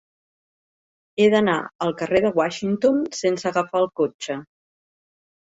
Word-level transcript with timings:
He 1.23 1.27
d'anar 1.33 1.57
al 1.87 1.93
carrer 1.99 2.21
de 2.25 2.31
Washington 2.39 2.99
sense 3.19 3.47
agafar 3.53 3.85
el 3.85 3.87
cotxe. 4.03 4.41